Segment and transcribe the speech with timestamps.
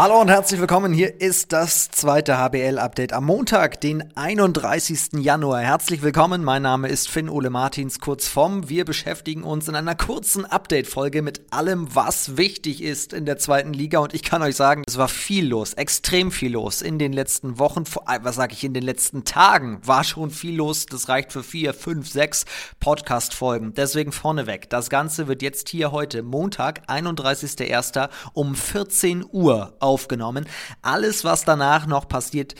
[0.00, 0.94] Hallo und herzlich willkommen.
[0.94, 5.20] Hier ist das zweite HBL-Update am Montag, den 31.
[5.20, 5.60] Januar.
[5.60, 6.42] Herzlich willkommen.
[6.42, 8.70] Mein Name ist Finn Ole Martins, kurz vom.
[8.70, 13.74] Wir beschäftigen uns in einer kurzen Update-Folge mit allem, was wichtig ist in der zweiten
[13.74, 13.98] Liga.
[13.98, 17.58] Und ich kann euch sagen, es war viel los, extrem viel los in den letzten
[17.58, 17.84] Wochen.
[18.22, 20.86] Was sage ich, in den letzten Tagen war schon viel los.
[20.86, 22.46] Das reicht für vier, fünf, sechs
[22.80, 23.74] Podcast-Folgen.
[23.74, 24.70] Deswegen vorneweg.
[24.70, 28.08] Das Ganze wird jetzt hier heute, Montag, 31.01.
[28.32, 30.46] um 14 Uhr auf aufgenommen.
[30.82, 32.54] Alles, was danach noch passiert,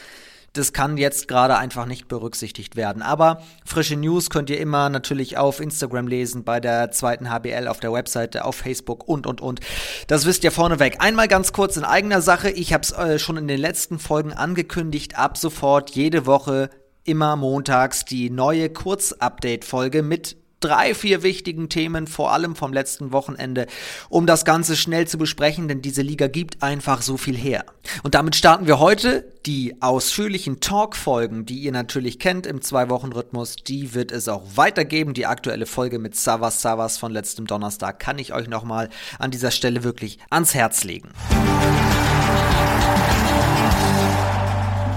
[0.53, 3.03] das kann jetzt gerade einfach nicht berücksichtigt werden.
[3.03, 7.79] Aber frische News könnt ihr immer natürlich auf Instagram lesen, bei der zweiten HBL, auf
[7.79, 9.61] der Webseite, auf Facebook und, und, und.
[10.09, 10.97] Das wisst ihr vorneweg.
[10.99, 12.51] Einmal ganz kurz in eigener Sache.
[12.51, 15.17] Ich habe es äh, schon in den letzten Folgen angekündigt.
[15.17, 16.71] Ab sofort jede Woche
[17.05, 23.67] immer montags die neue Kurz-Update-Folge mit drei, vier wichtigen Themen, vor allem vom letzten Wochenende,
[24.09, 27.65] um das Ganze schnell zu besprechen, denn diese Liga gibt einfach so viel her.
[28.03, 29.33] Und damit starten wir heute.
[29.47, 35.15] Die ausführlichen Talk-Folgen, die ihr natürlich kennt im Zwei-Wochen-Rhythmus, die wird es auch weitergeben.
[35.15, 39.51] Die aktuelle Folge mit Savas Savas von letztem Donnerstag kann ich euch nochmal an dieser
[39.51, 41.09] Stelle wirklich ans Herz legen.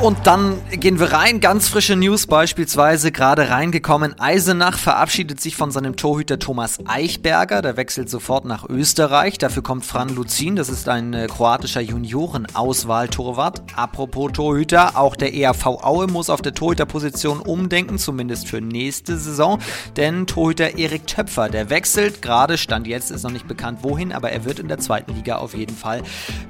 [0.03, 1.39] Und dann gehen wir rein.
[1.39, 4.19] Ganz frische News beispielsweise gerade reingekommen.
[4.19, 7.61] Eisenach verabschiedet sich von seinem Torhüter Thomas Eichberger.
[7.61, 9.37] Der wechselt sofort nach Österreich.
[9.37, 10.57] Dafür kommt Fran Luzin.
[10.57, 13.61] Das ist ein äh, kroatischer Junioren-Auswahltorwart.
[13.77, 19.59] Apropos Torhüter, auch der ERV Aue muss auf der Torhüterposition umdenken, zumindest für nächste Saison.
[19.95, 22.21] Denn Torhüter Erik Töpfer, der wechselt.
[22.21, 25.37] Gerade Stand jetzt ist noch nicht bekannt, wohin, aber er wird in der zweiten Liga
[25.37, 26.01] auf jeden Fall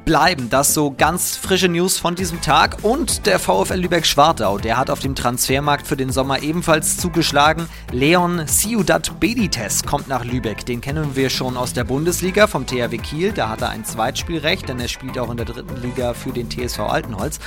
[0.06, 0.50] bleiben.
[0.50, 2.78] Das so ganz frische News von diesem Tag.
[2.82, 7.68] Und der VfL Lübeck-Schwartau, der hat auf dem Transfermarkt für den Sommer ebenfalls zugeschlagen.
[7.92, 10.66] Leon Ciudad Bedites kommt nach Lübeck.
[10.66, 13.34] Den kennen wir schon aus der Bundesliga vom THW Kiel.
[13.34, 16.50] Da hat er ein Zweitspielrecht, denn er spielt auch in der dritten Liga für den
[16.50, 17.40] TSV Altenholz.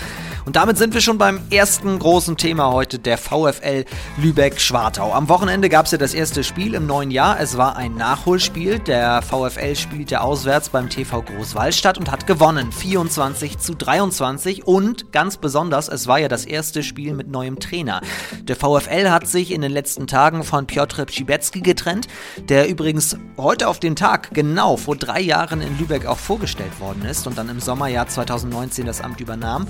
[0.44, 3.86] Und damit sind wir schon beim ersten großen Thema heute, der VfL
[4.18, 5.14] Lübeck-Schwartau.
[5.14, 7.40] Am Wochenende gab es ja das erste Spiel im neuen Jahr.
[7.40, 8.80] Es war ein Nachholspiel.
[8.80, 12.70] Der VfL spielte auswärts beim TV Großwallstadt und hat gewonnen.
[12.70, 17.58] 24 zu 23 und ganz besonders Besonders, es war ja das erste Spiel mit neuem
[17.58, 18.00] Trainer.
[18.42, 22.08] Der VfL hat sich in den letzten Tagen von Piotr Pschibecki getrennt,
[22.48, 27.04] der übrigens heute auf den Tag genau vor drei Jahren in Lübeck auch vorgestellt worden
[27.04, 29.66] ist und dann im Sommerjahr 2019 das Amt übernahm.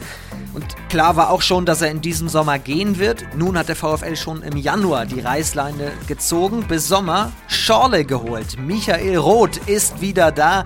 [0.54, 3.24] Und klar war auch schon, dass er in diesem Sommer gehen wird.
[3.36, 8.58] Nun hat der VfL schon im Januar die Reißleine gezogen, bis Sommer Schorle geholt.
[8.60, 10.64] Michael Roth ist wieder da.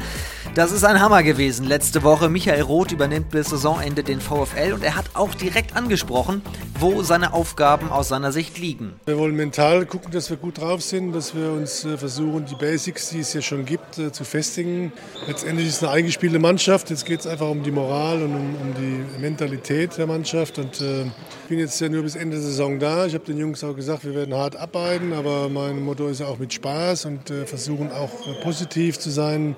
[0.56, 2.28] Das ist ein Hammer gewesen letzte Woche.
[2.28, 6.43] Michael Roth übernimmt bis Saisonende den VfL und er hat auch direkt angesprochen,
[6.81, 8.94] wo seine Aufgaben aus seiner Sicht liegen.
[9.06, 12.56] Wir wollen mental gucken, dass wir gut drauf sind, dass wir uns äh, versuchen, die
[12.56, 14.93] Basics, die es ja schon gibt, äh, zu festigen.
[15.28, 16.91] Letztendlich ist es eine eingespielte Mannschaft.
[16.91, 20.59] Jetzt geht es einfach um die Moral und um, um die Mentalität der Mannschaft.
[20.59, 23.06] Und äh, ich bin jetzt ja nur bis Ende der Saison da.
[23.06, 26.27] Ich habe den Jungs auch gesagt, wir werden hart arbeiten, aber mein Motto ist ja
[26.27, 29.55] auch mit Spaß und äh, versuchen auch äh, positiv zu sein.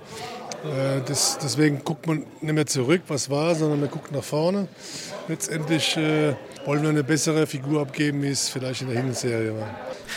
[0.65, 4.69] Äh, das, deswegen guckt man nicht mehr zurück, was war, sondern man guckt nach vorne.
[5.28, 6.34] Letztendlich äh,
[6.65, 9.69] wollen wir eine bessere Figur abgeben, wie es vielleicht in der Hinserie war.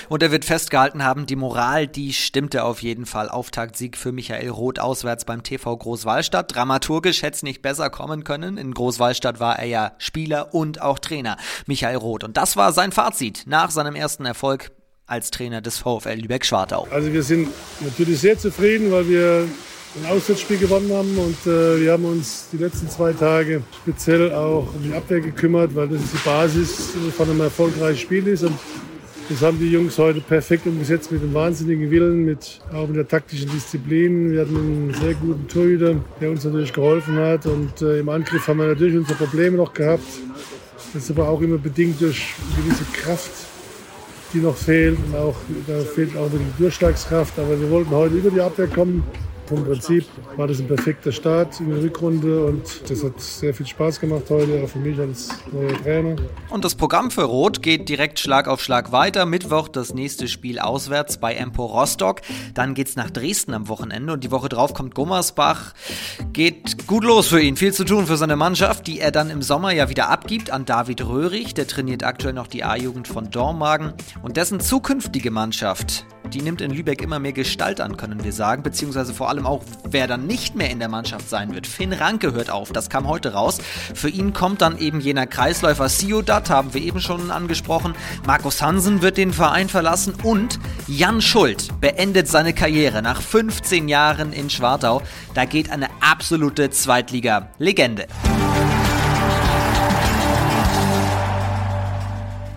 [0.09, 3.29] Und er wird festgehalten haben, die Moral, die stimmte auf jeden Fall.
[3.29, 6.55] Auftaktsieg für Michael Roth auswärts beim TV Großwallstadt.
[6.55, 8.57] Dramaturgisch hätte es nicht besser kommen können.
[8.57, 12.23] In Großwallstadt war er ja Spieler und auch Trainer, Michael Roth.
[12.23, 14.71] Und das war sein Fazit nach seinem ersten Erfolg
[15.07, 16.87] als Trainer des VfL Lübeck-Schwartau.
[16.91, 17.49] Also wir sind
[17.81, 19.47] natürlich sehr zufrieden, weil wir
[19.97, 24.67] ein Auswärtsspiel gewonnen haben und äh, wir haben uns die letzten zwei Tage speziell auch
[24.73, 28.57] um die Abwehr gekümmert, weil das die Basis von einem erfolgreichen Spiel ist und
[29.27, 33.07] das haben die Jungs heute perfekt umgesetzt mit dem wahnsinnigen Willen, mit, auch mit der
[33.07, 34.31] taktischen Disziplin.
[34.31, 37.47] Wir hatten einen sehr guten Torhüter, der uns natürlich geholfen hat.
[37.47, 40.03] Und äh, im Angriff haben wir natürlich unsere Probleme noch gehabt.
[40.93, 43.31] Das ist aber auch immer bedingt durch gewisse Kraft,
[44.31, 44.99] die noch fehlt.
[45.07, 45.35] Und auch,
[45.65, 47.39] da fehlt auch die Durchschlagskraft.
[47.39, 49.03] Aber wir wollten heute über die Abwehr kommen.
[49.47, 50.05] Vom Prinzip
[50.37, 54.23] war das ein perfekter Start in der Rückrunde und das hat sehr viel Spaß gemacht
[54.29, 56.15] heute, auch für mich als neuer Trainer.
[56.49, 59.25] Und das Programm für Rot geht direkt Schlag auf Schlag weiter.
[59.27, 62.21] Mittwoch das nächste Spiel auswärts bei Empo Rostock.
[62.55, 65.73] Dann geht's nach Dresden am Wochenende und die Woche drauf kommt Gummersbach.
[66.33, 67.55] Geht gut los für ihn.
[67.55, 70.65] Viel zu tun für seine Mannschaft, die er dann im Sommer ja wieder abgibt an
[70.65, 71.53] David Röhrig.
[71.53, 73.93] Der trainiert aktuell noch die A-Jugend von Dormagen
[74.23, 78.63] und dessen zukünftige Mannschaft die nimmt in Lübeck immer mehr Gestalt an, können wir sagen,
[78.63, 81.67] beziehungsweise vor allem auch, wer dann nicht mehr in der Mannschaft sein wird.
[81.67, 83.59] Finn Ranke hört auf, das kam heute raus.
[83.93, 87.95] Für ihn kommt dann eben jener Kreisläufer Siodat, haben wir eben schon angesprochen.
[88.25, 94.33] Markus Hansen wird den Verein verlassen und Jan Schuld beendet seine Karriere nach 15 Jahren
[94.33, 95.01] in Schwartau.
[95.33, 98.07] Da geht eine absolute Zweitliga-Legende.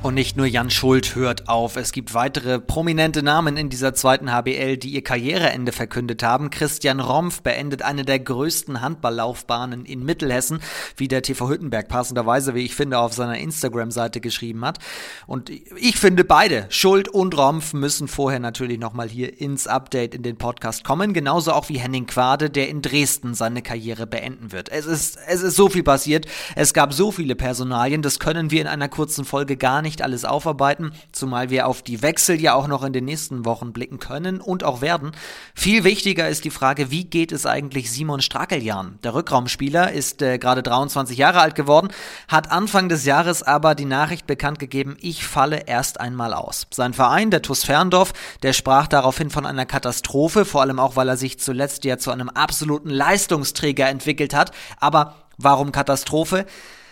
[0.08, 1.76] Und nicht nur Jan Schuld hört auf.
[1.76, 6.49] Es gibt weitere prominente Namen in dieser zweiten HBL, die ihr Karriereende verkündet haben.
[6.49, 10.60] Christian Rompf beendet eine der größten Handballlaufbahnen in Mittelhessen,
[10.96, 14.78] wie der TV Hüttenberg passenderweise, wie ich finde, auf seiner Instagram-Seite geschrieben hat.
[15.26, 20.22] Und ich finde beide, Schuld und Rompf, müssen vorher natürlich nochmal hier ins Update in
[20.22, 21.12] den Podcast kommen.
[21.12, 24.70] Genauso auch wie Henning Quade, der in Dresden seine Karriere beenden wird.
[24.70, 26.25] Es ist, es ist so viel passiert.
[26.56, 28.00] Es gab so viele Personalien.
[28.00, 31.83] Das können wir in einer kurzen Folge gar nicht nicht alles aufarbeiten, zumal wir auf
[31.83, 35.11] die Wechsel ja auch noch in den nächsten Wochen blicken können und auch werden.
[35.55, 39.00] Viel wichtiger ist die Frage, wie geht es eigentlich Simon Strakeljan?
[39.03, 41.89] Der Rückraumspieler ist äh, gerade 23 Jahre alt geworden,
[42.29, 46.69] hat Anfang des Jahres aber die Nachricht bekannt gegeben, ich falle erst einmal aus.
[46.71, 48.12] Sein Verein, der TuS Ferndorf,
[48.45, 52.12] der sprach daraufhin von einer Katastrophe, vor allem auch, weil er sich zuletzt ja zu
[52.12, 54.53] einem absoluten Leistungsträger entwickelt hat.
[54.79, 56.47] Aber warum Katastrophe?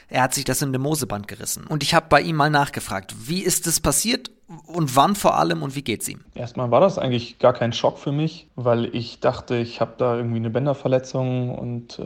[0.08, 1.66] Er hat sich das in dem Moseband gerissen.
[1.66, 4.30] Und ich habe bei ihm mal nachgefragt, wie ist es passiert
[4.66, 6.20] und wann vor allem und wie geht's ihm?
[6.34, 10.16] Erstmal war das eigentlich gar kein Schock für mich, weil ich dachte, ich habe da
[10.16, 12.04] irgendwie eine Bänderverletzung und äh,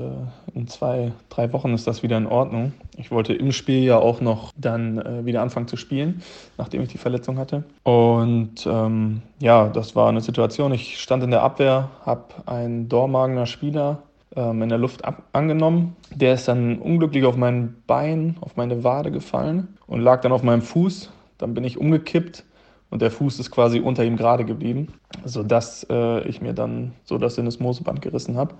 [0.54, 2.72] in zwei, drei Wochen ist das wieder in Ordnung.
[2.96, 6.22] Ich wollte im Spiel ja auch noch dann äh, wieder anfangen zu spielen,
[6.56, 7.64] nachdem ich die Verletzung hatte.
[7.82, 10.72] Und ähm, ja, das war eine Situation.
[10.72, 14.02] Ich stand in der Abwehr, habe einen Dormagener Spieler
[14.36, 15.96] ähm, in der Luft ab angenommen.
[16.14, 20.42] Der ist dann unglücklich auf mein Bein, auf meine Wade gefallen und lag dann auf
[20.42, 21.10] meinem Fuß.
[21.38, 22.44] Dann bin ich umgekippt
[22.90, 24.88] und der Fuß ist quasi unter ihm gerade geblieben,
[25.24, 28.54] sodass äh, ich mir dann so das Sinnesmoseband gerissen habe.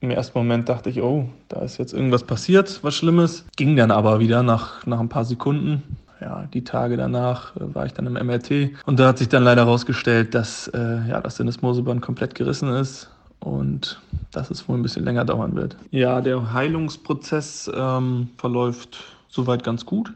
[0.00, 3.46] Im ersten Moment dachte ich, oh, da ist jetzt irgendwas passiert, was Schlimmes.
[3.56, 5.82] Ging dann aber wieder nach, nach ein paar Sekunden.
[6.20, 9.42] Ja, die Tage danach äh, war ich dann im MRT und da hat sich dann
[9.42, 13.11] leider herausgestellt, dass äh, ja, das Sinnesmoseband komplett gerissen ist
[13.42, 14.00] und
[14.30, 15.76] dass es wohl ein bisschen länger dauern wird.
[15.90, 18.98] Ja, der Heilungsprozess ähm, verläuft
[19.28, 20.12] soweit ganz gut.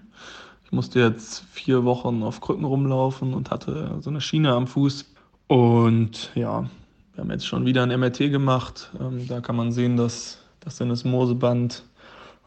[0.64, 5.04] Ich musste jetzt vier Wochen auf Krücken rumlaufen und hatte so eine Schiene am Fuß.
[5.48, 6.68] Und ja,
[7.14, 8.90] wir haben jetzt schon wieder ein MRT gemacht.
[9.00, 11.84] Ähm, da kann man sehen, dass das Sinnesmoseband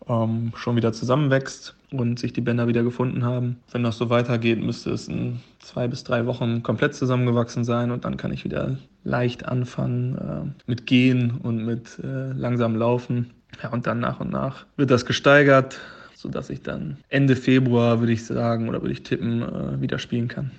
[0.07, 3.57] ähm, schon wieder zusammenwächst und sich die Bänder wieder gefunden haben.
[3.71, 8.05] Wenn das so weitergeht, müsste es in zwei bis drei Wochen komplett zusammengewachsen sein und
[8.05, 13.31] dann kann ich wieder leicht anfangen äh, mit Gehen und mit äh, langsam Laufen.
[13.63, 15.79] Ja, und dann nach und nach wird das gesteigert,
[16.15, 20.27] sodass ich dann Ende Februar, würde ich sagen, oder würde ich tippen, äh, wieder spielen
[20.27, 20.51] kann.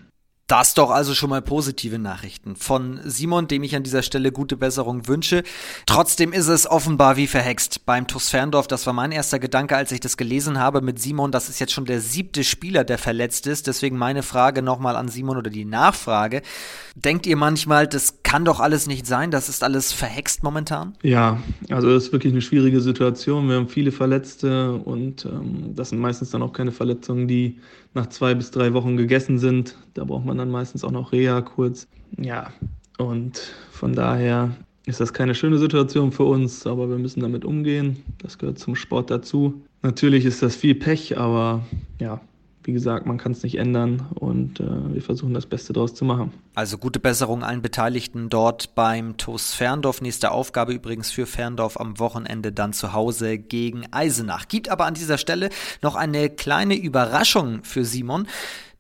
[0.51, 4.57] Das doch also schon mal positive Nachrichten von Simon, dem ich an dieser Stelle gute
[4.57, 5.45] Besserung wünsche.
[5.87, 8.67] Trotzdem ist es offenbar wie verhext beim TuS Ferndorf.
[8.67, 11.31] Das war mein erster Gedanke, als ich das gelesen habe mit Simon.
[11.31, 13.69] Das ist jetzt schon der siebte Spieler, der verletzt ist.
[13.69, 16.43] Deswegen meine Frage nochmal an Simon oder die Nachfrage.
[16.97, 19.33] Denkt ihr manchmal, das kann doch alles nicht sein?
[19.33, 20.95] Das ist alles verhext momentan?
[21.03, 23.49] Ja, also das ist wirklich eine schwierige Situation.
[23.49, 27.59] Wir haben viele Verletzte und ähm, das sind meistens dann auch keine Verletzungen, die
[27.93, 29.77] nach zwei bis drei Wochen gegessen sind.
[29.95, 31.89] Da braucht man dann meistens auch noch Reha kurz.
[32.19, 32.53] Ja,
[32.99, 34.53] und von daher
[34.87, 38.05] ist das keine schöne Situation für uns, aber wir müssen damit umgehen.
[38.19, 39.61] Das gehört zum Sport dazu.
[39.83, 41.65] Natürlich ist das viel Pech, aber
[41.99, 42.21] ja,
[42.63, 46.05] wie gesagt, man kann es nicht ändern und äh, wir versuchen das Beste daraus zu
[46.05, 46.33] machen.
[46.55, 50.03] Also gute Besserung allen Beteiligten dort beim TuS Ferndorf.
[50.03, 54.49] Nächste Aufgabe übrigens für Ferndorf am Wochenende dann zu Hause gegen Eisenach.
[54.49, 55.49] Gibt aber an dieser Stelle
[55.81, 58.27] noch eine kleine Überraschung für Simon.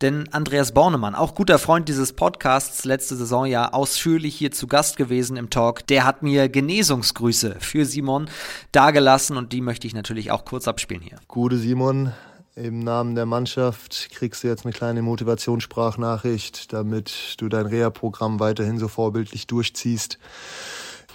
[0.00, 4.96] Denn Andreas Bornemann, auch guter Freund dieses Podcasts, letzte Saison ja ausführlich hier zu Gast
[4.96, 8.30] gewesen im Talk, der hat mir Genesungsgrüße für Simon
[8.72, 11.18] dagelassen und die möchte ich natürlich auch kurz abspielen hier.
[11.28, 12.12] Gute Simon,
[12.60, 18.78] im Namen der Mannschaft kriegst du jetzt eine kleine Motivationssprachnachricht, damit du dein Reha-Programm weiterhin
[18.78, 20.18] so vorbildlich durchziehst.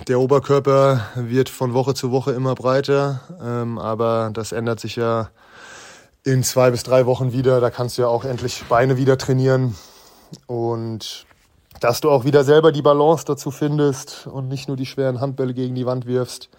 [0.08, 5.30] Der Oberkörper wird von Woche zu Woche immer breiter, ähm, aber das ändert sich ja
[6.24, 7.62] in zwei bis drei Wochen wieder.
[7.62, 9.76] Da kannst du ja auch endlich Beine wieder trainieren
[10.48, 11.26] und
[11.80, 15.54] dass du auch wieder selber die Balance dazu findest und nicht nur die schweren Handbälle
[15.54, 16.50] gegen die Wand wirfst.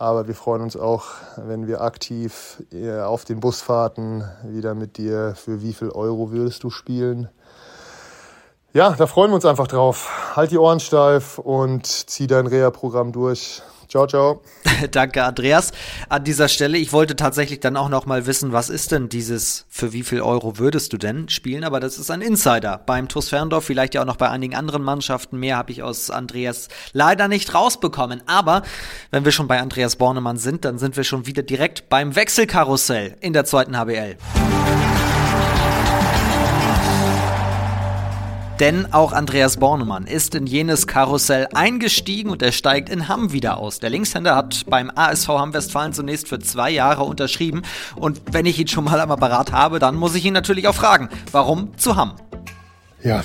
[0.00, 5.34] Aber wir freuen uns auch, wenn wir aktiv äh, auf den Busfahrten wieder mit dir,
[5.34, 7.28] für wie viel Euro würdest du spielen?
[8.72, 10.36] Ja, da freuen wir uns einfach drauf.
[10.36, 13.62] Halt die Ohren steif und zieh dein Reha-Programm durch.
[13.88, 14.42] Ciao, ciao.
[14.90, 15.72] Danke, Andreas.
[16.10, 19.64] An dieser Stelle, ich wollte tatsächlich dann auch noch mal wissen, was ist denn dieses,
[19.70, 21.64] für wie viel Euro würdest du denn spielen?
[21.64, 24.82] Aber das ist ein Insider beim TuS Ferndorf, vielleicht ja auch noch bei einigen anderen
[24.82, 25.38] Mannschaften.
[25.38, 28.22] Mehr habe ich aus Andreas leider nicht rausbekommen.
[28.26, 28.62] Aber
[29.10, 33.16] wenn wir schon bei Andreas Bornemann sind, dann sind wir schon wieder direkt beim Wechselkarussell
[33.20, 34.16] in der zweiten HBL.
[38.60, 43.58] Denn auch Andreas Bornemann ist in jenes Karussell eingestiegen und er steigt in Hamm wieder
[43.58, 43.78] aus.
[43.78, 47.62] Der Linkshänder hat beim ASV Hamm Westfalen zunächst für zwei Jahre unterschrieben.
[47.94, 50.74] Und wenn ich ihn schon mal am Apparat habe, dann muss ich ihn natürlich auch
[50.74, 52.14] fragen, warum zu Hamm?
[53.00, 53.22] Ja,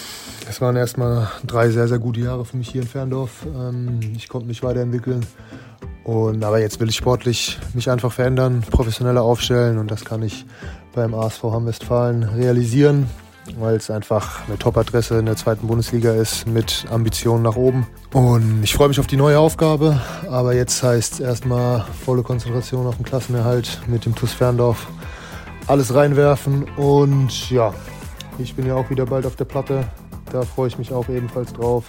[0.47, 3.31] es waren erstmal drei sehr, sehr gute Jahre für mich hier in Ferndorf.
[3.43, 5.25] Ähm, ich konnte mich weiterentwickeln.
[6.03, 10.45] Und, aber jetzt will ich sportlich mich einfach verändern, professioneller aufstellen und das kann ich
[10.93, 13.07] beim ASV Hamm Westfalen realisieren
[13.57, 17.87] weil es einfach eine Top-Adresse in der zweiten Bundesliga ist mit Ambitionen nach oben.
[18.13, 22.87] Und ich freue mich auf die neue Aufgabe, aber jetzt heißt es erstmal volle Konzentration
[22.87, 24.87] auf den Klassenerhalt mit dem TuS Ferndorf.
[25.67, 27.73] Alles reinwerfen und ja,
[28.37, 29.85] ich bin ja auch wieder bald auf der Platte.
[30.31, 31.85] Da freue ich mich auch ebenfalls drauf.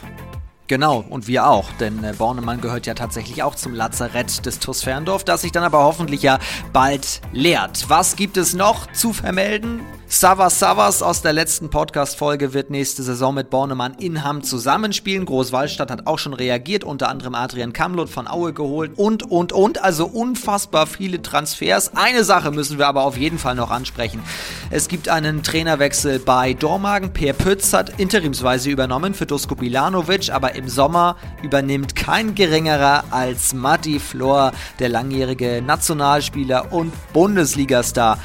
[0.67, 4.83] Genau, und wir auch, denn äh, Bornemann gehört ja tatsächlich auch zum Lazarett des TuS
[4.83, 6.39] Ferndorf, das sich dann aber hoffentlich ja
[6.73, 7.85] bald leert.
[7.89, 9.81] Was gibt es noch zu vermelden?
[10.17, 15.25] Savas Savas aus der letzten Podcast-Folge wird nächste Saison mit Bornemann in Hamm zusammenspielen.
[15.25, 19.83] Großwallstadt hat auch schon reagiert, unter anderem Adrian Kamlot von Aue geholt und, und, und.
[19.83, 21.97] Also unfassbar viele Transfers.
[21.97, 24.23] Eine Sache müssen wir aber auf jeden Fall noch ansprechen.
[24.71, 27.13] Es gibt einen Trainerwechsel bei Dormagen.
[27.13, 33.53] Per Pütz hat interimsweise übernommen für Dusko Bilanovic, aber im Sommer übernimmt kein geringerer als
[33.53, 38.21] Matti Flor, der langjährige Nationalspieler und Bundesligastar.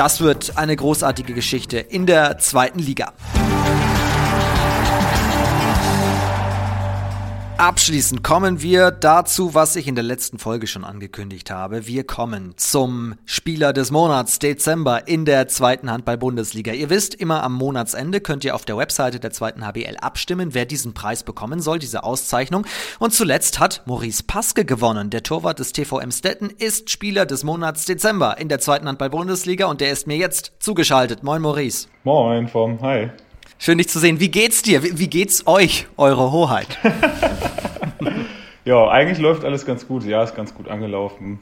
[0.00, 3.12] Das wird eine großartige Geschichte in der zweiten Liga.
[7.60, 11.86] Abschließend kommen wir dazu, was ich in der letzten Folge schon angekündigt habe.
[11.86, 16.72] Wir kommen zum Spieler des Monats Dezember in der zweiten Handball-Bundesliga.
[16.72, 20.64] Ihr wisst, immer am Monatsende könnt ihr auf der Webseite der zweiten HBL abstimmen, wer
[20.64, 22.64] diesen Preis bekommen soll, diese Auszeichnung.
[22.98, 25.10] Und zuletzt hat Maurice Paske gewonnen.
[25.10, 29.82] Der Torwart des TVM Stetten ist Spieler des Monats Dezember in der zweiten Handball-Bundesliga und
[29.82, 31.22] der ist mir jetzt zugeschaltet.
[31.22, 31.88] Moin Maurice.
[32.04, 33.10] Moin, vom Hi.
[33.62, 34.20] Schön dich zu sehen.
[34.20, 34.82] Wie geht's dir?
[34.82, 36.78] Wie, wie geht's euch, eure Hoheit?
[38.64, 40.02] ja, eigentlich läuft alles ganz gut.
[40.04, 41.40] Ja, ist ganz gut angelaufen.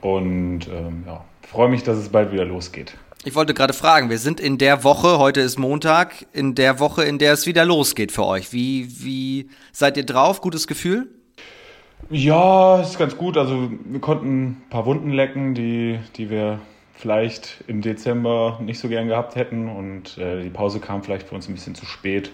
[0.00, 2.96] Und ähm, ja, freue mich, dass es bald wieder losgeht.
[3.24, 7.02] Ich wollte gerade fragen, wir sind in der Woche, heute ist Montag, in der Woche,
[7.02, 8.52] in der es wieder losgeht für euch.
[8.52, 10.42] Wie, wie seid ihr drauf?
[10.42, 11.08] Gutes Gefühl?
[12.08, 13.36] Ja, ist ganz gut.
[13.36, 16.60] Also wir konnten ein paar Wunden lecken, die, die wir
[17.02, 21.34] vielleicht im Dezember nicht so gern gehabt hätten und äh, die Pause kam vielleicht für
[21.34, 22.30] uns ein bisschen zu spät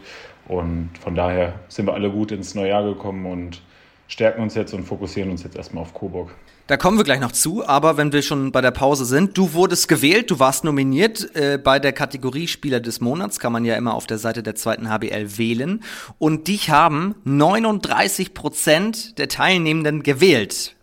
[0.46, 3.62] und von daher sind wir alle gut ins neue Jahr gekommen und
[4.08, 6.34] stärken uns jetzt und fokussieren uns jetzt erstmal auf Coburg.
[6.66, 9.54] Da kommen wir gleich noch zu, aber wenn wir schon bei der Pause sind, du
[9.54, 13.74] wurdest gewählt, du warst nominiert äh, bei der Kategorie Spieler des Monats, kann man ja
[13.74, 15.82] immer auf der Seite der zweiten HBL wählen.
[16.18, 20.76] Und dich haben 39 Prozent der Teilnehmenden gewählt.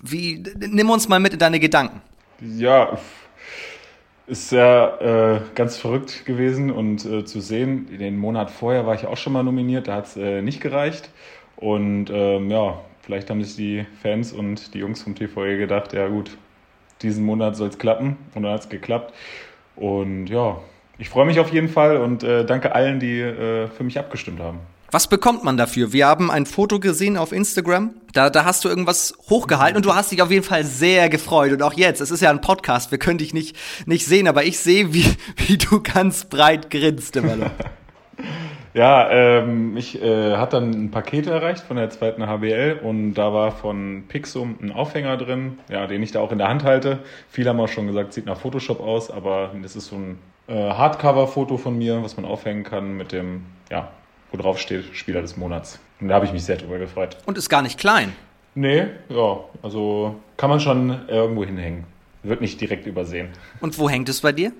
[0.00, 2.02] Wie, nimm uns mal mit in deine Gedanken.
[2.40, 2.98] Ja,
[4.26, 9.06] ist ja äh, ganz verrückt gewesen und äh, zu sehen, den Monat vorher war ich
[9.06, 11.10] auch schon mal nominiert, da hat es äh, nicht gereicht.
[11.56, 16.08] Und ähm, ja, vielleicht haben sich die Fans und die Jungs vom TVE gedacht, ja
[16.08, 16.36] gut,
[17.02, 19.12] diesen Monat soll es klappen und dann hat es geklappt.
[19.76, 20.58] Und ja,
[20.98, 24.40] ich freue mich auf jeden Fall und äh, danke allen, die äh, für mich abgestimmt
[24.40, 24.60] haben.
[24.92, 25.94] Was bekommt man dafür?
[25.94, 27.94] Wir haben ein Foto gesehen auf Instagram.
[28.12, 31.50] Da, da hast du irgendwas hochgehalten und du hast dich auf jeden Fall sehr gefreut.
[31.50, 33.56] Und auch jetzt, es ist ja ein Podcast, wir können dich nicht,
[33.86, 35.06] nicht sehen, aber ich sehe, wie,
[35.46, 37.50] wie du ganz breit grinst immer noch.
[38.74, 43.30] Ja, ähm, mich äh, hat dann ein Paket erreicht von der zweiten HBL und da
[43.34, 47.00] war von Pixum ein Aufhänger drin, ja, den ich da auch in der Hand halte.
[47.28, 50.54] Viele haben auch schon gesagt, sieht nach Photoshop aus, aber das ist so ein äh,
[50.54, 53.90] Hardcover-Foto von mir, was man aufhängen kann mit dem, ja,
[54.32, 55.78] wo drauf steht, Spieler des Monats.
[56.00, 57.16] Und da habe ich mich sehr drüber gefreut.
[57.26, 58.12] Und ist gar nicht klein.
[58.54, 61.84] Nee, ja, also kann man schon irgendwo hinhängen.
[62.22, 63.28] Wird nicht direkt übersehen.
[63.60, 64.52] Und wo hängt es bei dir?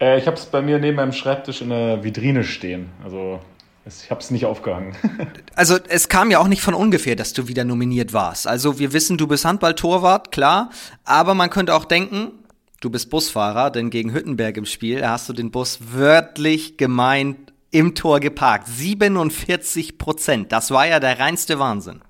[0.00, 2.90] Äh, ich habe es bei mir neben meinem Schreibtisch in der Vitrine stehen.
[3.04, 3.40] Also
[3.86, 4.94] ich habe es nicht aufgehangen.
[5.54, 8.46] also es kam ja auch nicht von ungefähr, dass du wieder nominiert warst.
[8.46, 10.70] Also wir wissen, du bist Handballtorwart, klar.
[11.04, 12.32] Aber man könnte auch denken,
[12.80, 17.94] du bist Busfahrer, denn gegen Hüttenberg im Spiel hast du den Bus wörtlich gemeint im
[17.94, 18.66] Tor geparkt.
[18.68, 20.52] 47 Prozent.
[20.52, 22.00] Das war ja der reinste Wahnsinn.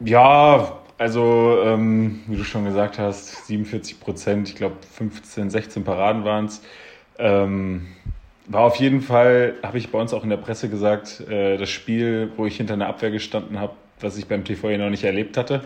[0.00, 6.24] Ja, also ähm, wie du schon gesagt hast, 47 Prozent, ich glaube 15, 16 Paraden
[6.24, 6.62] waren es.
[7.18, 7.86] Ähm,
[8.46, 11.70] war auf jeden Fall, habe ich bei uns auch in der Presse gesagt, äh, das
[11.70, 15.36] Spiel, wo ich hinter einer Abwehr gestanden habe, was ich beim TV noch nicht erlebt
[15.36, 15.62] hatte.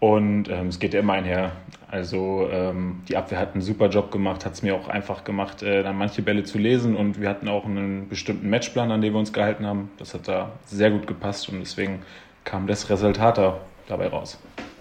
[0.00, 1.52] Und ähm, es geht ja immer einher.
[1.90, 5.62] Also ähm, die Abwehr hat einen super Job gemacht, hat es mir auch einfach gemacht,
[5.62, 6.94] äh, dann manche Bälle zu lesen.
[6.94, 9.90] Und wir hatten auch einen bestimmten Matchplan, an dem wir uns gehalten haben.
[9.98, 12.02] Das hat da sehr gut gepasst und deswegen
[12.44, 14.38] kam das Resultat da dabei raus.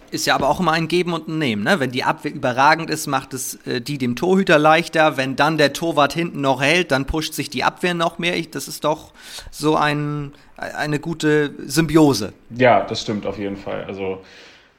[0.10, 1.64] Ist ja aber auch immer ein Geben und ein Nehmen.
[1.64, 1.82] Ne?
[1.82, 5.18] Wenn die Abwehr überragend ist, macht es äh, die dem Torhüter leichter.
[5.18, 8.38] Wenn dann der Torwart hinten noch hält, dann pusht sich die Abwehr noch mehr.
[8.38, 9.12] Ich, das ist doch
[9.52, 12.32] so ein, eine gute Symbiose.
[12.56, 13.84] Ja, das stimmt auf jeden Fall.
[13.86, 14.22] Also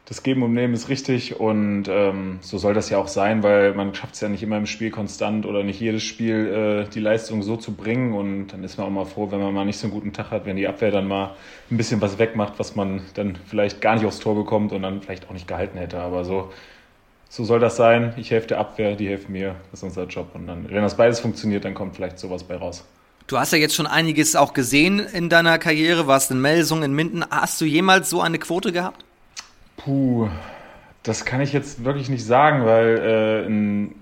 [0.09, 3.75] das Geben und Nehmen ist richtig und ähm, so soll das ja auch sein, weil
[3.75, 7.01] man schafft es ja nicht immer im Spiel konstant oder nicht jedes Spiel äh, die
[7.01, 9.79] Leistung so zu bringen und dann ist man auch mal froh, wenn man mal nicht
[9.79, 11.37] so einen guten Tag hat, wenn die Abwehr dann mal
[11.71, 15.03] ein bisschen was wegmacht, was man dann vielleicht gar nicht aufs Tor bekommt und dann
[15.03, 16.51] vielleicht auch nicht gehalten hätte, aber so
[17.31, 18.15] so soll das sein.
[18.17, 19.57] Ich helfe der Abwehr, die helfen mir.
[19.71, 20.29] Das ist unser Job.
[20.33, 22.87] Und dann, wenn das beides funktioniert, dann kommt vielleicht sowas bei raus.
[23.27, 26.95] Du hast ja jetzt schon einiges auch gesehen in deiner Karriere, warst in Melsung, in
[26.95, 27.23] Minden.
[27.31, 29.05] Hast du jemals so eine Quote gehabt?
[29.79, 30.29] Puh,
[31.05, 33.95] das kann ich jetzt wirklich nicht sagen, weil äh, in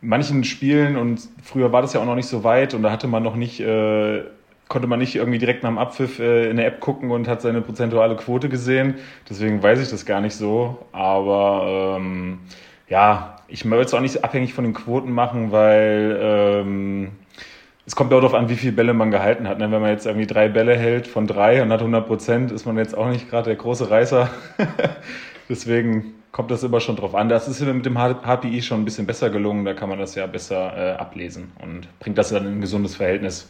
[0.00, 3.08] manchen Spielen und früher war das ja auch noch nicht so weit und da hatte
[3.08, 4.22] man noch nicht, äh,
[4.68, 7.42] konnte man nicht irgendwie direkt nach dem Abpfiff äh, in der App gucken und hat
[7.42, 8.94] seine prozentuale Quote gesehen.
[9.28, 10.78] Deswegen weiß ich das gar nicht so.
[10.92, 12.38] Aber ähm,
[12.88, 17.12] ja, ich möchte es auch nicht abhängig von den Quoten machen, weil ähm,
[17.84, 19.58] es kommt auch darauf an, wie viele Bälle man gehalten hat.
[19.58, 19.70] Ne?
[19.70, 22.76] Wenn man jetzt irgendwie drei Bälle hält von drei und hat 100 Prozent, ist man
[22.78, 24.30] jetzt auch nicht gerade der große Reißer.
[25.48, 27.28] Deswegen kommt das immer schon drauf an.
[27.28, 29.64] Das ist mit dem HPI schon ein bisschen besser gelungen.
[29.64, 32.96] Da kann man das ja besser äh, ablesen und bringt das dann in ein gesundes
[32.96, 33.48] Verhältnis.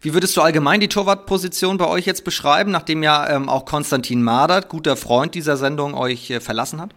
[0.00, 4.22] Wie würdest du allgemein die Torwartposition bei euch jetzt beschreiben, nachdem ja ähm, auch Konstantin
[4.22, 6.90] Madert, guter Freund dieser Sendung, euch äh, verlassen hat?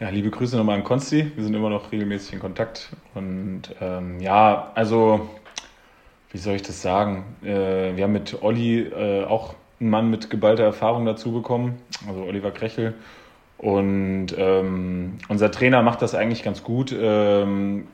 [0.00, 1.32] Ja, liebe Grüße nochmal an Konsti.
[1.34, 2.90] Wir sind immer noch regelmäßig in Kontakt.
[3.14, 5.30] Und ähm, ja, also
[6.34, 7.24] wie soll ich das sagen?
[7.44, 12.24] Äh, wir haben mit Olli äh, auch einen Mann mit geballter Erfahrung dazu bekommen, also
[12.24, 12.94] Oliver Krechel.
[13.56, 16.92] Und ähm, unser Trainer macht das eigentlich ganz gut.
[16.92, 17.86] Ähm,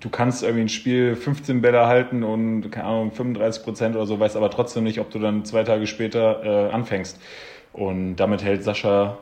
[0.00, 4.20] du kannst irgendwie ein Spiel 15 Bälle halten und, keine Ahnung, 35 Prozent oder so,
[4.20, 7.18] weißt aber trotzdem nicht, ob du dann zwei Tage später äh, anfängst.
[7.72, 9.16] Und damit hält Sascha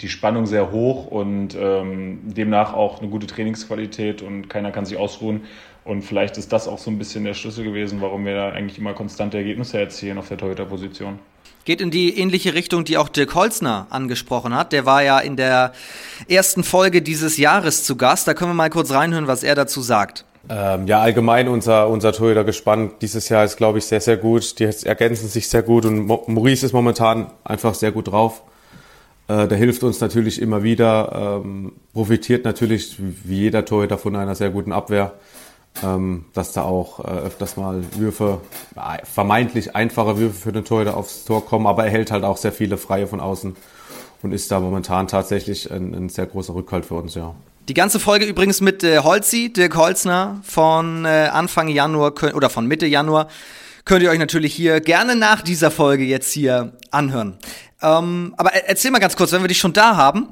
[0.00, 4.96] die Spannung sehr hoch und ähm, demnach auch eine gute Trainingsqualität und keiner kann sich
[4.96, 5.42] ausruhen.
[5.84, 8.78] Und vielleicht ist das auch so ein bisschen der Schlüssel gewesen, warum wir da eigentlich
[8.78, 11.18] immer konstante Ergebnisse erzielen auf der Torhüter-Position.
[11.64, 14.72] Geht in die ähnliche Richtung, die auch Dirk Holzner angesprochen hat.
[14.72, 15.72] Der war ja in der
[16.28, 18.26] ersten Folge dieses Jahres zu Gast.
[18.26, 20.24] Da können wir mal kurz reinhören, was er dazu sagt.
[20.48, 22.94] Ähm, ja, allgemein unser, unser Torhüter gespannt.
[23.00, 24.58] Dieses Jahr ist, glaube ich, sehr, sehr gut.
[24.58, 28.42] Die ergänzen sich sehr gut und Maurice ist momentan einfach sehr gut drauf.
[29.32, 34.34] Äh, der hilft uns natürlich immer wieder, ähm, profitiert natürlich wie jeder Torhüter von einer
[34.34, 35.14] sehr guten Abwehr
[35.82, 38.40] ähm, dass da auch äh, öfters mal Würfe,
[38.76, 42.36] äh, vermeintlich einfache Würfe für den Torhüter aufs Tor kommen, aber er hält halt auch
[42.36, 43.56] sehr viele Freie von außen
[44.22, 47.34] und ist da momentan tatsächlich ein, ein sehr großer Rückhalt für uns, ja.
[47.68, 52.66] Die ganze Folge übrigens mit äh, Holzi, Dirk Holzner, von äh, Anfang Januar oder von
[52.66, 53.28] Mitte Januar
[53.84, 57.38] könnt ihr euch natürlich hier gerne nach dieser Folge jetzt hier anhören.
[57.82, 60.28] Ähm, aber erzähl mal ganz kurz, wenn wir dich schon da haben,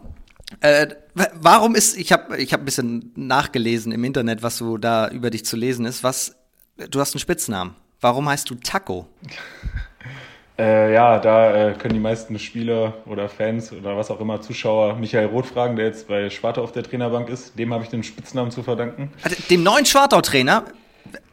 [0.61, 0.89] äh,
[1.35, 5.31] warum ist, ich habe ich hab ein bisschen nachgelesen im Internet, was so da über
[5.31, 6.03] dich zu lesen ist.
[6.03, 6.37] Was,
[6.77, 7.75] du hast einen Spitznamen.
[8.01, 9.07] Warum heißt du Taco?
[10.59, 14.95] Äh, ja, da äh, können die meisten Spieler oder Fans oder was auch immer Zuschauer
[14.97, 17.59] Michael Roth fragen, der jetzt bei Schwartau auf der Trainerbank ist.
[17.59, 19.11] Dem habe ich den Spitznamen zu verdanken.
[19.23, 20.65] Also, dem neuen Schwartau-Trainer?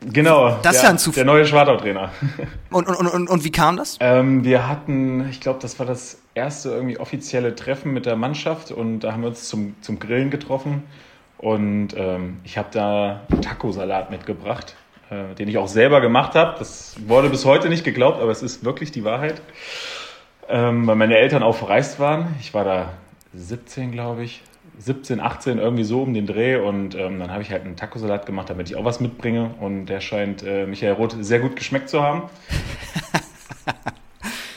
[0.02, 1.24] Genau, das ist ja ein Zufall.
[1.24, 2.12] Der neue Schwartau-Trainer.
[2.70, 3.98] Und, und, und, und wie kam das?
[4.02, 8.72] Ähm, wir hatten, ich glaube, das war das erste irgendwie offizielle Treffen mit der Mannschaft
[8.72, 10.84] und da haben wir uns zum, zum Grillen getroffen.
[11.38, 14.76] Und ähm, ich habe da Taco-Salat mitgebracht,
[15.10, 16.56] äh, den ich auch selber gemacht habe.
[16.60, 19.42] Das wurde bis heute nicht geglaubt, aber es ist wirklich die Wahrheit.
[20.50, 22.36] Ähm, weil meine Eltern auch verreist waren.
[22.40, 22.94] Ich war da
[23.34, 24.42] 17, glaube ich.
[24.80, 26.58] 17, 18, irgendwie so um den Dreh.
[26.58, 29.52] Und ähm, dann habe ich halt einen Taco-Salat gemacht, damit ich auch was mitbringe.
[29.60, 32.24] Und der scheint äh, Michael Roth sehr gut geschmeckt zu haben.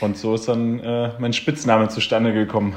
[0.01, 2.73] Und so ist dann äh, mein Spitzname zustande gekommen.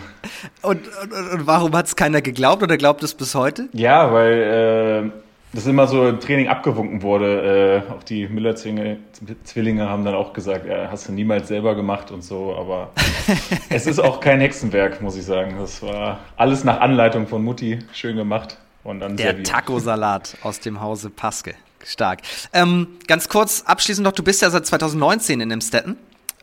[0.61, 3.71] Und, und, und warum hat es keiner geglaubt oder glaubt es bis heute?
[3.73, 5.24] Ja, weil äh,
[5.55, 7.83] das immer so im Training abgewunken wurde.
[7.87, 12.23] Äh, auch die Müller-Zwillinge haben dann auch gesagt, ja, hast du niemals selber gemacht und
[12.23, 12.57] so.
[12.57, 12.91] Aber
[13.71, 15.57] es ist auch kein Hexenwerk, muss ich sagen.
[15.59, 18.59] Das war alles nach Anleitung von Mutti schön gemacht.
[18.83, 21.55] Und dann Der Taco-Salat aus dem Hause Paske.
[21.85, 22.21] Stark.
[22.53, 25.97] Ähm, ganz kurz abschließend noch, du bist ja seit 2019 in dem Stetten.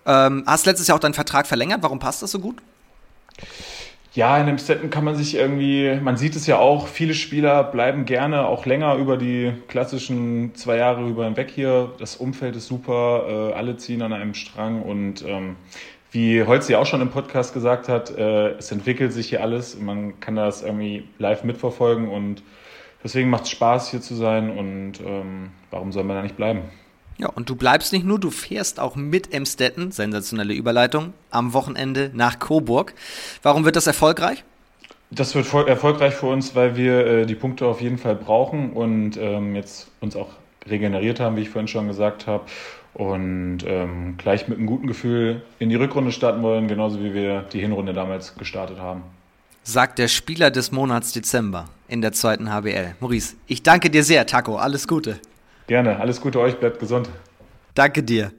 [0.05, 1.81] Ähm, hast letztes Jahr auch deinen Vertrag verlängert.
[1.81, 2.57] Warum passt das so gut?
[4.13, 7.63] Ja, in dem Setten kann man sich irgendwie, man sieht es ja auch, viele Spieler
[7.63, 11.93] bleiben gerne auch länger über die klassischen zwei Jahre über hinweg hier.
[11.97, 15.55] Das Umfeld ist super, äh, alle ziehen an einem Strang und ähm,
[16.11, 19.79] wie Holzi auch schon im Podcast gesagt hat, äh, es entwickelt sich hier alles.
[19.79, 22.43] Man kann das irgendwie live mitverfolgen und
[23.05, 26.63] deswegen macht es Spaß, hier zu sein und ähm, warum soll man da nicht bleiben?
[27.21, 32.09] Ja, und du bleibst nicht nur, du fährst auch mit Emstetten, sensationelle Überleitung, am Wochenende
[32.15, 32.95] nach Coburg.
[33.43, 34.43] Warum wird das erfolgreich?
[35.11, 39.17] Das wird erfolgreich für uns, weil wir äh, die Punkte auf jeden Fall brauchen und
[39.17, 40.29] ähm, jetzt uns auch
[40.67, 42.45] regeneriert haben, wie ich vorhin schon gesagt habe.
[42.95, 47.41] Und ähm, gleich mit einem guten Gefühl in die Rückrunde starten wollen, genauso wie wir
[47.53, 49.03] die Hinrunde damals gestartet haben.
[49.63, 52.95] Sagt der Spieler des Monats Dezember in der zweiten HBL.
[52.99, 54.55] Maurice, ich danke dir sehr, Taco.
[54.55, 55.19] Alles Gute.
[55.71, 57.07] Gerne, alles Gute euch, bleibt gesund.
[57.73, 58.33] Danke dir.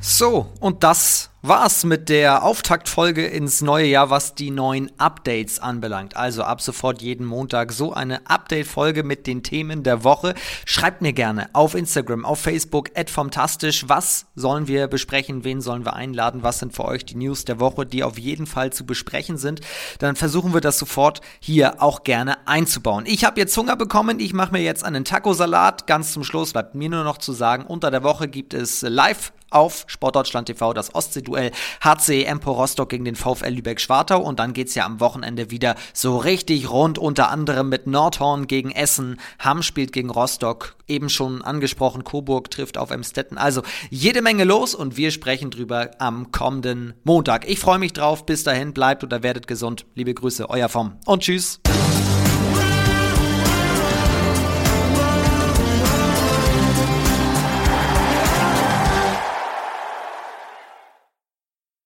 [0.00, 6.16] So, und das war's mit der Auftaktfolge ins neue Jahr, was die neuen Updates anbelangt.
[6.16, 10.34] Also ab sofort jeden Montag so eine Update-Folge mit den Themen der Woche.
[10.64, 13.88] Schreibt mir gerne auf Instagram, auf Facebook, fantastisch.
[13.88, 15.44] Was sollen wir besprechen?
[15.44, 16.42] Wen sollen wir einladen?
[16.42, 19.60] Was sind für euch die News der Woche, die auf jeden Fall zu besprechen sind?
[20.00, 23.04] Dann versuchen wir das sofort hier auch gerne einzubauen.
[23.06, 24.18] Ich habe jetzt Hunger bekommen.
[24.18, 25.86] Ich mache mir jetzt einen Taco-Salat.
[25.86, 29.32] Ganz zum Schluss bleibt mir nur noch zu sagen, unter der Woche gibt es live
[29.50, 30.94] auf Sportdeutschland TV das
[31.28, 31.50] Ostsee-Duell
[31.82, 34.20] HC Empo Rostock gegen den VfL Lübeck-Schwartau.
[34.20, 38.70] Und dann geht's ja am Wochenende wieder so richtig rund, unter anderem mit Nordhorn gegen
[38.70, 44.44] Essen, Hamm spielt gegen Rostock, eben schon angesprochen, Coburg trifft auf Emstetten, also jede Menge
[44.44, 47.48] los und wir sprechen drüber am kommenden Montag.
[47.48, 50.96] Ich freue mich drauf, bis dahin, bleibt oder werdet gesund, liebe Grüße, euer Vom.
[51.04, 51.60] Und tschüss.